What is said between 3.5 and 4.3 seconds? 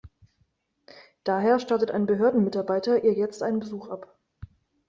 Besuch ab.